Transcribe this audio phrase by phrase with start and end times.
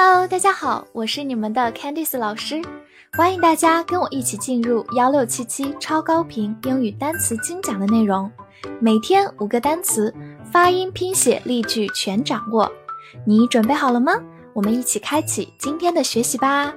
[0.00, 2.62] Hello，大家好，我是你们的 Candice 老师，
[3.14, 8.30] 欢迎大家跟我一起进入幺六七七超高频英语单词精讲的内容，
[8.80, 10.14] 每天五个单词，
[10.52, 12.70] 发音、拼写、例句全掌握，
[13.26, 14.12] 你准备好了吗？
[14.52, 16.72] 我们一起开启今天的学习吧。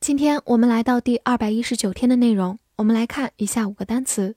[0.00, 4.34] 今天我们来到第二百一十九天的内容，我们来看以下五个单词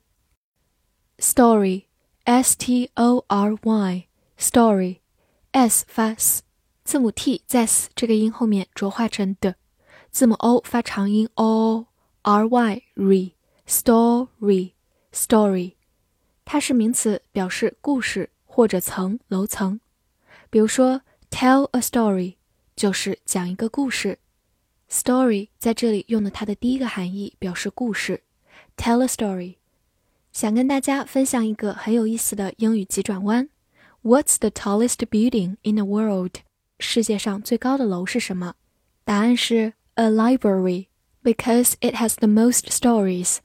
[1.20, 5.03] ：story，s t o r y，story。
[5.54, 6.42] S 发 s，
[6.84, 9.56] 字母 t 在 s 这个音后面浊化成的，
[10.10, 15.74] 字母 o 发长音 o，r y re，story，story，
[16.44, 19.80] 它是名词，表示故事或者层楼层。
[20.50, 22.38] 比如说 tell a story
[22.76, 24.18] 就是讲一个故事
[24.90, 28.24] ，story 在这里用的它的第一个含义表示故事
[28.76, 29.58] ，tell a story。
[30.32, 33.50] 想跟大家分享一个很有意思的英语急转弯。
[34.06, 36.42] What's the tallest building in the world？
[36.78, 38.56] 世界上最高的楼是什么？
[39.06, 40.88] 答案是 a library
[41.24, 43.38] because it has the most stories。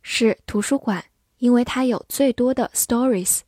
[0.00, 1.02] 是图书馆，
[1.38, 3.40] 因为它有最多的 stories。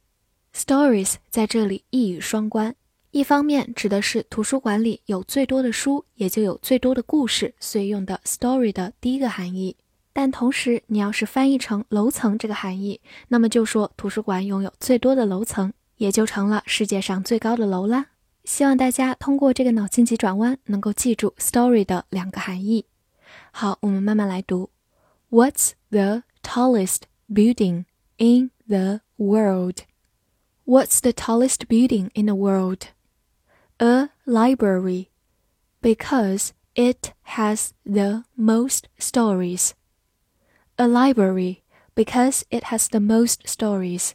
[0.52, 2.74] stories 在这里一语双关，
[3.12, 9.76] 一方面指的是图书馆里有最多的书，也就有最多的故事，所以用的 story 的第一个含义。
[10.12, 15.72] 但同时，你要是翻译成楼层这个含义，那么就说图书馆拥有最多的楼层。
[15.99, 18.07] 也就成了世界上最高的楼啦。
[18.43, 22.85] 希望大家通过这个脑筋急转弯，能够记住 story 的两个含义。
[23.51, 24.69] 好，我们慢慢来读。
[25.29, 27.85] What's the tallest building
[28.17, 29.79] in the world?
[30.65, 32.89] What's the tallest building in the world?
[33.77, 35.07] A library,
[35.81, 39.71] because it has the most stories.
[40.77, 41.63] A library,
[41.95, 44.13] because it has the most stories.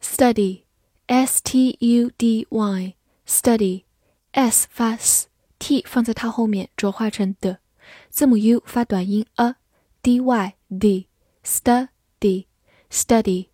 [0.00, 0.65] Study
[1.07, 7.59] S T U D Y，study，s 发 s，t 放在它后面浊化成的，
[8.09, 13.47] 字母 u 发短音 a，d y d，study，study，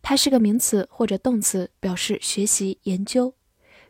[0.00, 3.34] 它是个名词或者动词，表示学习研究。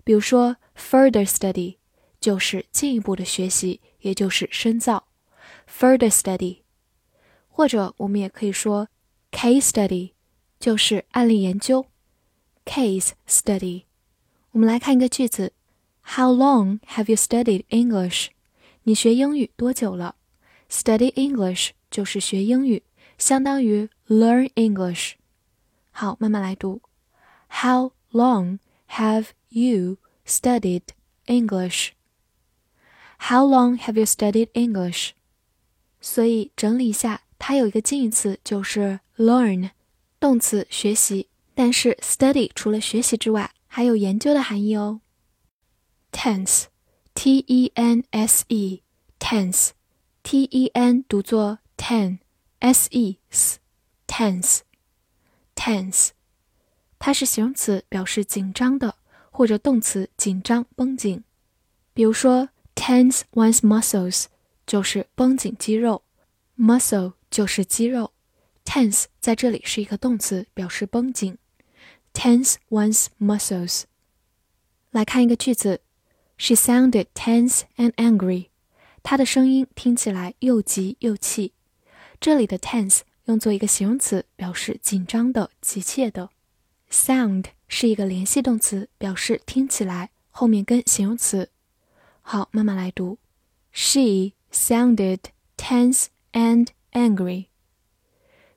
[0.03, 1.77] 比如说 further study
[2.19, 5.09] 就是进一步的学习，也就是深造
[5.69, 6.63] ，further study，
[7.47, 8.89] 或者我们也可以说
[9.31, 10.13] case study
[10.59, 11.85] 就是案例研究。
[12.70, 13.84] Case study，
[14.52, 15.54] 我们来看一个句子：
[16.04, 18.30] How long have you studied English？
[18.84, 20.16] 你学英语多久了？
[20.70, 22.84] Study English 就是学英语，
[23.18, 25.14] 相当于 learn English。
[25.92, 26.82] 好，慢慢来读：
[27.50, 28.60] How long
[28.90, 30.84] have you studied
[31.28, 35.12] English？How long have you studied English？
[36.02, 39.72] 所以整理一下，它有一个近义词就是 learn，
[40.20, 41.29] 动词学习。
[41.63, 45.03] 但是 study 除了学习之外，还有研究的含义哦。
[46.11, 56.09] tense，t e n s e，tense，t e n 读作 ten，s e s，tense，tense，
[56.99, 58.97] 它是形容词，表示紧张的，
[59.31, 61.23] 或者动词紧张绷紧。
[61.93, 64.25] 比如说 tense one's muscles
[64.67, 66.05] 就是绷紧肌肉
[66.59, 68.15] ，muscle 就是肌肉
[68.65, 71.37] ，tense 在这里是一个动词，表示绷紧。
[72.14, 73.84] tense one's muscles。
[74.92, 75.82] 来看一个句子，
[76.38, 78.48] She sounded tense and angry。
[79.04, 81.54] 她的声音听起来又急又气。
[82.20, 86.30] 这里的 tense 用作一个形容词，表示紧张的、急切的。
[86.90, 91.50] sound 是一个联系动词，表示听起来，后面跟形容词。
[92.22, 93.18] 好，慢慢来读。
[93.72, 95.20] She sounded
[95.58, 97.48] tense and angry.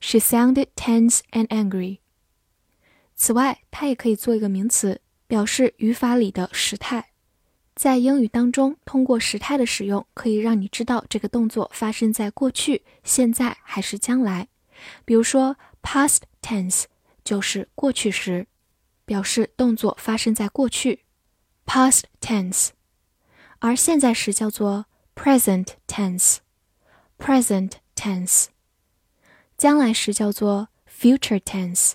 [0.01, 1.99] She sounded tense and angry.
[3.16, 7.10] 此外，它也可以做一个名词，表示语法里的时态。
[7.76, 14.48] 在英语当中，通过时态的使用，可以让你知道这个动作发生在过去、现在还是将来。
[15.06, 16.84] 比如说，past tense
[17.24, 18.46] 就是过去时，
[19.06, 21.00] 表示动作发生在过去
[21.66, 22.70] ，past tense；
[23.60, 24.86] 而现在时叫做
[25.16, 28.48] present tense，present tense；
[29.58, 31.94] 将来时叫做 future tense。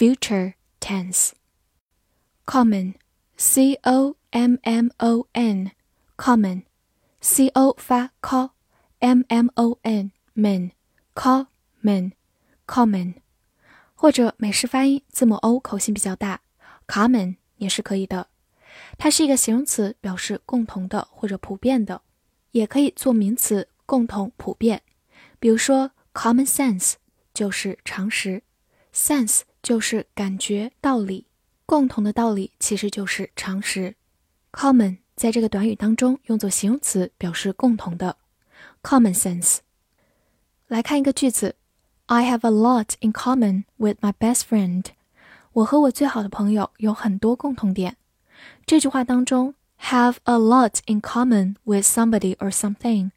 [0.00, 1.32] future tense.
[2.46, 2.94] Common,
[3.36, 5.72] c o m m o n,
[6.16, 6.62] common,
[7.20, 10.70] c o 发 c，m m o n, man,
[11.14, 12.12] common,
[12.66, 13.14] common，
[13.94, 16.40] 或者美式发音字母 o 口型比较大，
[16.86, 18.28] common 也是可以的。
[18.96, 22.02] 它是一个形容词，表示共同的或者普遍的，
[22.52, 24.82] 也可以做名词，共同、普遍。
[25.40, 26.94] 比如说，common sense
[27.34, 28.42] 就是常识，
[28.94, 29.40] sense。
[29.61, 31.25] 就是感觉道理，
[31.65, 33.95] 共同的道理其实就是常识。
[34.51, 38.17] Common 在这个短语当中用作形容词，表示共同的。
[38.83, 39.59] Common sense。
[40.67, 41.55] 来看一个句子
[42.07, 44.85] ：I have a lot in common with my best friend。
[45.53, 47.97] 我和我最好的朋友有很多共同点。
[48.65, 53.11] 这句话当中，have a lot in common with somebody or something，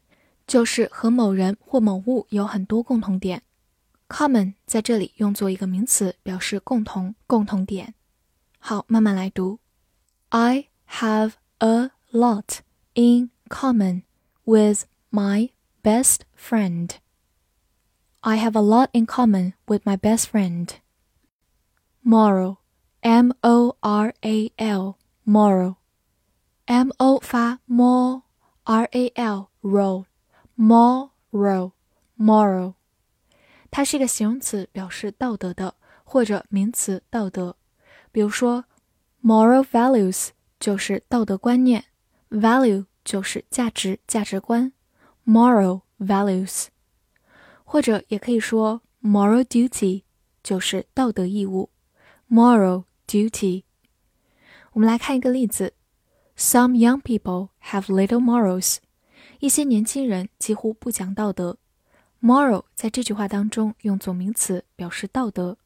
[0.45, 3.41] 就是和某人或某物有很多共同点。
[4.08, 7.94] Common 在这里用作一个名词，表示共同、共同点。
[8.58, 9.60] 好，慢慢来读。
[10.30, 12.58] I have a lot
[12.94, 14.02] in common
[14.44, 15.50] with my
[15.82, 16.90] best friend.
[18.20, 20.68] I have a lot in common with my best friend.
[22.02, 22.58] Moral,
[23.00, 25.76] M O R A L, moral.
[26.66, 28.22] M O 发 mo,
[28.64, 30.04] R A L, roll,
[30.56, 31.72] moral,
[32.18, 32.74] moral.
[33.75, 35.75] 它是一个形容词，表示道德的，
[36.05, 37.57] 或者名词道德。
[38.09, 38.63] 比如说
[39.21, 40.29] ，moral values
[40.61, 41.83] 就是道德观念
[42.29, 44.71] ，value 就是价值、价值观
[45.25, 46.67] ，moral values。
[47.65, 50.03] 或者也可以说 moral duty
[50.41, 51.69] 就是道德义务
[52.29, 53.63] ，moral duty。
[54.71, 55.73] 我们来看一个例子
[56.37, 58.77] ：Some young people have little morals。
[59.39, 61.57] 一些年轻人几乎不讲道德。
[62.21, 65.57] Moral 在这句话当中用作名词，表示道德。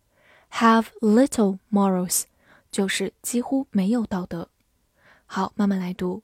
[0.51, 2.23] Have little morals
[2.71, 4.49] 就是几乎没有道德。
[5.25, 6.23] 好，慢慢来读。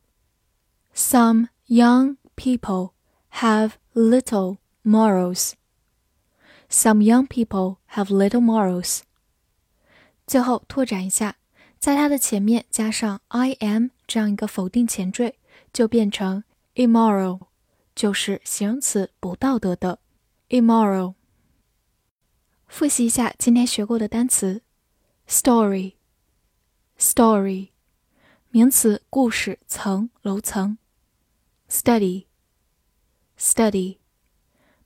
[0.96, 2.92] Some young people
[3.34, 5.54] have little morals.
[6.70, 9.02] Some young people have little morals.
[10.26, 11.36] 最后拓展一下，
[11.78, 15.36] 在它的前面加上 I am 这样一个否定前缀，
[15.72, 16.44] 就变成
[16.74, 17.42] immoral，
[17.94, 20.00] 就是形容词不道德的。
[20.50, 21.16] immoral。
[22.68, 24.62] 复习一下今天学过的单词
[25.28, 27.70] ：story，story，
[28.50, 30.78] 名词，故事，层，楼层
[31.70, 34.00] ；study，study，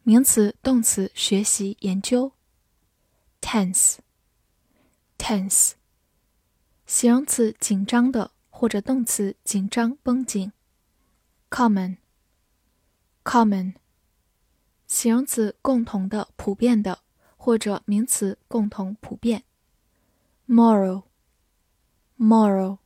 [0.04, 2.34] 名词，动词，学习，研究
[3.42, 5.72] ；tense，tense，
[6.86, 10.54] 形容词，紧张的，或者动词，紧张，绷紧
[11.50, 13.74] ；common，common。
[15.00, 17.00] 形容词共同的、普遍的，
[17.38, 19.46] 或者名词共同、普遍。
[20.46, 22.80] moral，moral，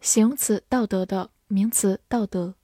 [0.00, 2.54] 形容词道德的，名词道德。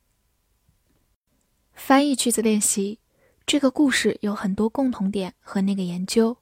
[1.73, 3.01] 翻译句子练习：
[3.45, 6.37] 这个故事有很多共同点和那个研究。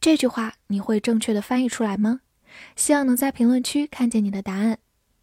[0.00, 2.20] 这句话你会正确的翻译出来吗？
[2.76, 4.78] 希望能在评论区看见你的答案，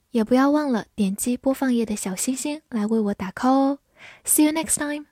[0.10, 3.80] 也不要忘了点击播放页的小星星来为我打 call 哦。
[4.26, 5.11] See you next time.